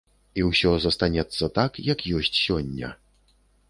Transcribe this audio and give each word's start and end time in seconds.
І 0.39 0.45
ўсё 0.47 0.71
застанецца 0.85 1.51
так, 1.59 1.71
як 1.93 2.05
ёсць 2.17 2.35
сёння. 2.45 2.87